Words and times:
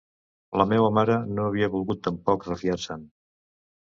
La 0.59 0.65
meua 0.71 0.87
mare 0.97 1.17
no 1.39 1.43
havia 1.49 1.69
volgut 1.75 2.01
tampoc 2.09 2.47
refiar-se'n... 2.49 3.07